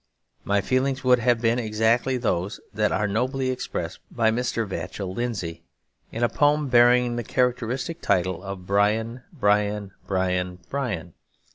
My 0.43 0.61
feelings 0.61 1.03
would 1.03 1.19
have 1.19 1.41
been 1.41 1.59
exactly 1.59 2.17
those 2.17 2.59
that 2.73 2.91
are 2.91 3.07
nobly 3.07 3.51
expressed 3.51 3.99
by 4.09 4.31
Mr. 4.31 4.65
Vachell 4.67 5.13
Lindsay, 5.13 5.61
in 6.11 6.23
a 6.23 6.27
poem 6.27 6.69
bearing 6.69 7.17
the 7.17 7.23
characteristic 7.23 8.01
title 8.01 8.41
of 8.41 8.65
'Bryan, 8.65 9.21
Bryan, 9.31 9.91
Bryan, 10.07 10.57
Bryan.' 10.71 11.13